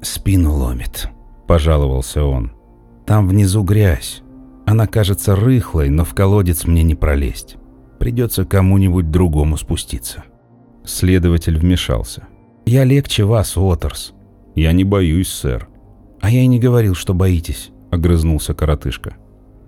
[0.00, 1.10] «Спину ломит»,—
[1.46, 2.52] пожаловался он.
[3.04, 4.22] «Там внизу грязь.
[4.64, 7.56] Она кажется рыхлой, но в колодец мне не пролезть.
[7.98, 10.24] Придется кому-нибудь другому спуститься».
[10.82, 12.26] Следователь вмешался.
[12.64, 14.14] «Я легче вас, Уотерс».
[14.54, 15.68] «Я не боюсь, сэр».
[16.22, 19.18] «А я и не говорил, что боитесь»,— огрызнулся коротышка.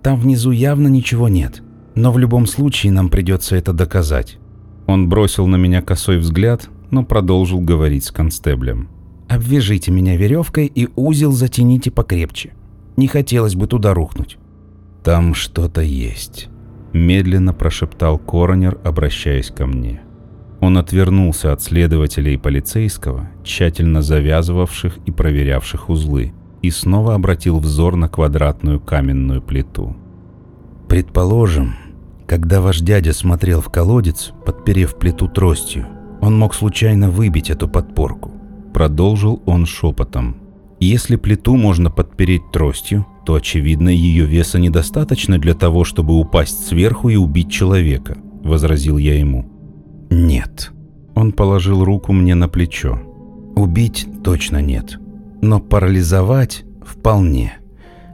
[0.01, 1.61] «Там внизу явно ничего нет,
[1.97, 4.37] но в любом случае нам придется это доказать».
[4.85, 8.87] Он бросил на меня косой взгляд, но продолжил говорить с констеблем.
[9.27, 12.53] Обвяжите меня веревкой и узел затяните покрепче.
[12.95, 14.37] Не хотелось бы туда рухнуть.
[15.03, 16.47] Там что-то есть.
[16.93, 20.01] Медленно прошептал коронер, обращаясь ко мне.
[20.61, 27.95] Он отвернулся от следователя и полицейского, тщательно завязывавших и проверявших узлы, и снова обратил взор
[27.95, 29.95] на квадратную каменную плиту.
[30.87, 31.75] «Предположим,
[32.27, 35.87] когда ваш дядя смотрел в колодец, подперев плиту тростью,
[36.21, 38.31] он мог случайно выбить эту подпорку.
[38.73, 40.37] Продолжил он шепотом.
[40.79, 47.09] Если плиту можно подпереть тростью, то, очевидно, ее веса недостаточно для того, чтобы упасть сверху
[47.09, 49.49] и убить человека, возразил я ему.
[50.09, 50.71] Нет.
[51.15, 52.99] Он положил руку мне на плечо.
[53.55, 54.99] Убить точно нет.
[55.41, 57.57] Но парализовать вполне.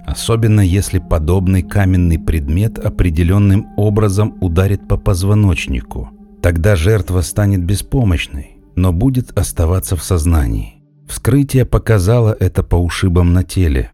[0.05, 6.09] Особенно если подобный каменный предмет определенным образом ударит по позвоночнику.
[6.41, 10.81] Тогда жертва станет беспомощной но будет оставаться в сознании.
[11.07, 13.91] Вскрытие показало это по ушибам на теле.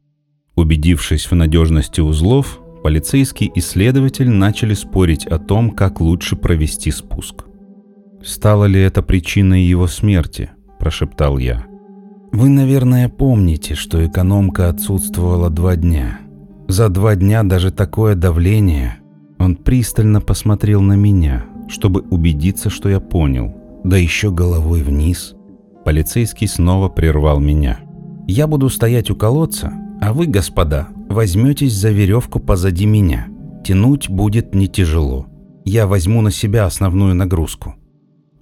[0.56, 7.44] Убедившись в надежности узлов, Полицейский и следователь начали спорить о том, как лучше провести спуск.
[8.24, 11.66] «Стало ли это причиной его смерти?»– прошептал я.
[12.32, 16.20] «Вы, наверное, помните, что экономка отсутствовала два дня.
[16.68, 18.98] За два дня даже такое давление...»
[19.40, 23.56] Он пристально посмотрел на меня, чтобы убедиться, что я понял.
[23.86, 25.34] Да еще головой вниз.
[25.86, 27.80] Полицейский снова прервал меня.
[28.28, 29.72] «Я буду стоять у колодца,
[30.02, 33.28] а вы, господа, возьметесь за веревку позади меня.
[33.64, 35.26] Тянуть будет не тяжело.
[35.66, 37.76] Я возьму на себя основную нагрузку.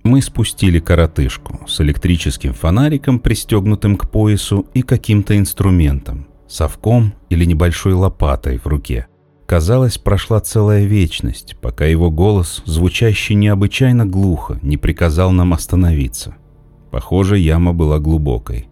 [0.08, 7.92] Мы спустили коротышку с электрическим фонариком, пристегнутым к поясу и каким-то инструментом, совком или небольшой
[7.92, 9.08] лопатой в руке.
[9.46, 16.38] Казалось, прошла целая вечность, пока его голос, звучащий необычайно глухо, не приказал нам остановиться.
[16.90, 18.70] Похоже, яма была глубокой.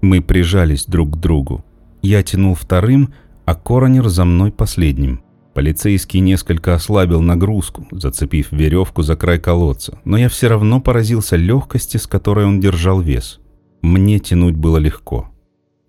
[0.00, 1.62] Мы прижались друг к другу.
[2.00, 3.12] Я тянул вторым,
[3.44, 5.22] а коронер за мной последним.
[5.54, 11.98] Полицейский несколько ослабил нагрузку, зацепив веревку за край колодца, но я все равно поразился легкости,
[11.98, 13.38] с которой он держал вес.
[13.82, 15.28] Мне тянуть было легко.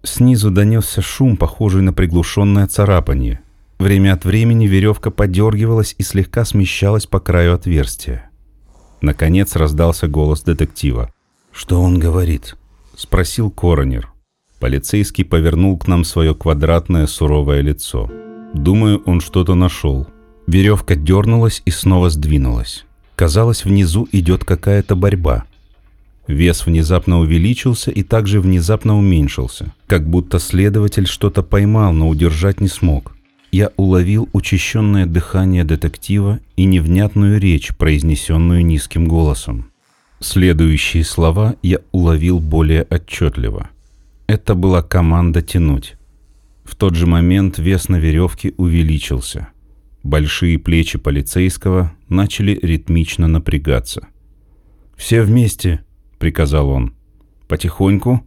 [0.03, 3.39] Снизу донесся шум, похожий на приглушенное царапание.
[3.79, 8.29] Время от времени веревка подергивалась и слегка смещалась по краю отверстия.
[9.01, 11.13] Наконец раздался голос детектива.
[11.51, 12.57] «Что он говорит?»—
[12.95, 14.11] спросил коронер.
[14.59, 18.09] Полицейский повернул к нам свое квадратное суровое лицо.
[18.53, 20.07] Думаю, он что-то нашел.
[20.47, 22.85] Веревка дернулась и снова сдвинулась.
[23.15, 25.45] Казалось, внизу идет какая-то борьба.
[26.27, 32.67] Вес внезапно увеличился и также внезапно уменьшился, как будто следователь что-то поймал, но удержать не
[32.67, 33.15] смог.
[33.51, 39.67] Я уловил учащенное дыхание детектива и невнятную речь, произнесенную низким голосом.
[40.19, 43.69] Следующие слова я уловил более отчетливо.
[44.25, 45.95] Это была команда тянуть.
[46.63, 49.49] В тот же момент вес на веревке увеличился.
[50.03, 54.07] Большие плечи полицейского начали ритмично напрягаться.
[54.95, 55.83] «Все вместе»,—
[56.19, 56.93] приказал он.
[57.47, 58.25] «Потихоньку.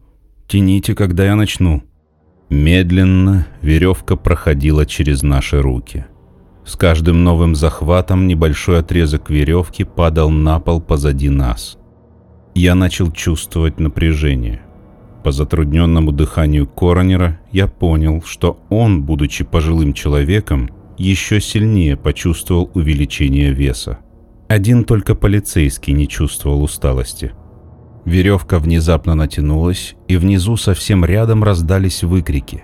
[0.49, 1.82] Тяните, когда я начну».
[2.49, 6.07] Медленно веревка проходила через наши руки.
[6.64, 11.76] С каждым новым захватом небольшой отрезок веревки падал на пол позади нас.
[12.55, 14.62] Я начал чувствовать напряжение.
[15.27, 23.51] По затрудненному дыханию коронера я понял, что он, будучи пожилым человеком, еще сильнее почувствовал увеличение
[23.51, 23.99] веса.
[24.47, 27.33] Один только полицейский не чувствовал усталости.
[28.05, 32.62] Веревка внезапно натянулась, и внизу совсем рядом раздались выкрики.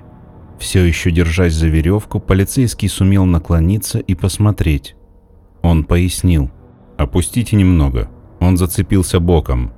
[0.60, 4.94] Все еще держась за веревку, полицейский сумел наклониться и посмотреть.
[5.62, 6.48] Он пояснил.
[6.96, 8.08] «Опустите немного».
[8.38, 9.72] Он зацепился боком.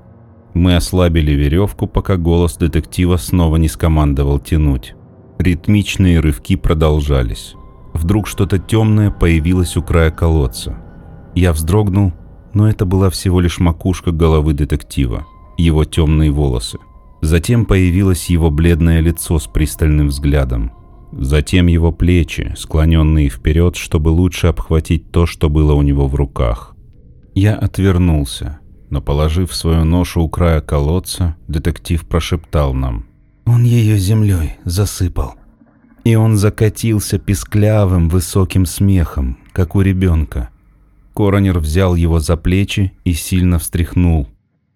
[0.55, 4.95] Мы ослабили веревку, пока голос детектива снова не скомандовал тянуть.
[5.39, 7.55] Ритмичные рывки продолжались.
[7.93, 10.79] Вдруг что-то темное появилось у края колодца.
[11.35, 12.13] Я вздрогнул,
[12.55, 15.27] но это была всего лишь макушка головы детектива,
[15.59, 16.79] его темные волосы.
[17.21, 20.73] Затем появилось его бледное лицо с пристальным взглядом.
[21.11, 26.77] Затем его плечи, склоненные вперед, чтобы лучше обхватить то, что было у него в руках.
[27.35, 28.61] Я отвернулся
[28.95, 33.07] но, положив свою ношу у края колодца, детектив прошептал нам.
[33.45, 35.35] «Он ее землей засыпал».
[36.05, 40.51] И он закатился писклявым высоким смехом, как у ребенка.
[41.13, 44.29] Коронер взял его за плечи и сильно встряхнул.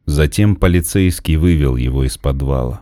[0.07, 2.81] Затем полицейский вывел его из подвала.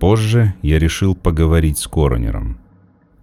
[0.00, 2.56] Позже я решил поговорить с коронером.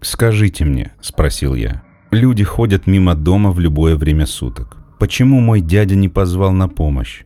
[0.01, 1.81] «Скажите мне»,— спросил я,—
[2.11, 4.82] «люди ходят мимо дома в любое время суток.
[4.99, 7.23] Почему мой дядя не позвал на помощь?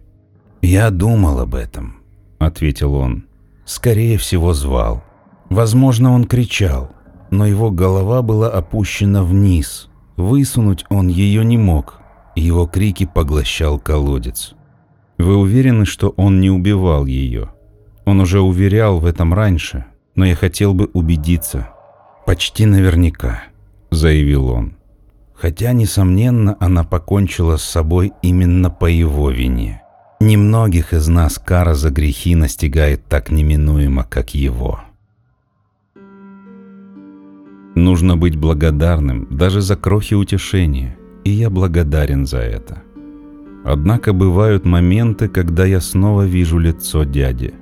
[0.62, 1.98] «Я думал об этом»,—
[2.40, 3.26] ответил он.
[3.66, 5.04] «Скорее всего, звал.
[5.50, 6.92] Возможно, он кричал,
[7.30, 9.90] но его голова была опущена вниз.
[10.16, 12.00] Высунуть он ее не мог,
[12.36, 14.56] его крики поглощал колодец.
[15.18, 17.50] Вы уверены, что он не убивал ее?
[18.06, 21.70] Он уже уверял в этом раньше, но я хотел бы убедиться.
[22.26, 23.44] Почти наверняка,
[23.92, 24.77] заявил он
[25.40, 29.82] хотя, несомненно, она покончила с собой именно по его вине.
[30.20, 34.80] Немногих из нас кара за грехи настигает так неминуемо, как его.
[37.76, 42.82] Нужно быть благодарным даже за крохи утешения, и я благодарен за это.
[43.64, 47.54] Однако бывают моменты, когда я снова вижу лицо дяди.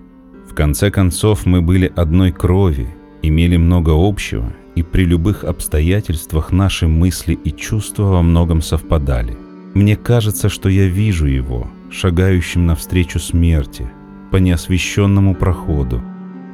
[0.49, 2.87] В конце концов, мы были одной крови,
[3.21, 9.37] имели много общего и при любых обстоятельствах наши мысли и чувства во многом совпадали.
[9.73, 13.89] Мне кажется, что я вижу его, шагающим навстречу смерти,
[14.31, 16.01] по неосвещенному проходу,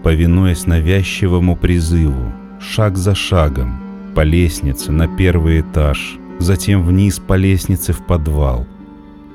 [0.03, 3.79] повинуясь навязчивому призыву, шаг за шагом,
[4.15, 8.67] по лестнице на первый этаж, затем вниз по лестнице в подвал.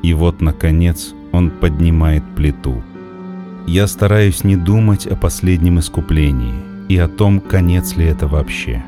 [0.03, 2.83] И вот, наконец, он поднимает плиту.
[3.67, 8.85] Я стараюсь не думать о последнем искуплении и о том, конец ли это вообще.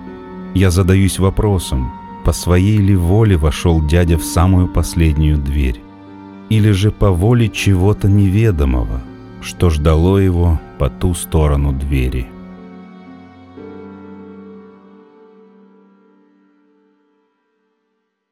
[0.54, 1.92] Я задаюсь вопросом,
[2.24, 5.80] по своей ли воле вошел дядя в самую последнюю дверь,
[6.48, 9.00] или же по воле чего-то неведомого,
[9.40, 12.28] что ждало его по ту сторону двери.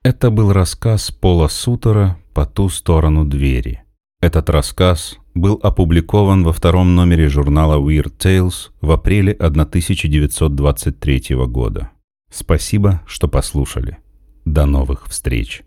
[0.02, 3.82] Это был рассказ Пола Сутера «По ту сторону двери».
[4.20, 11.90] Этот рассказ был опубликован во втором номере журнала Weird Tales в апреле 1923 года.
[12.30, 13.98] Спасибо, что послушали.
[14.44, 15.62] До новых встреч!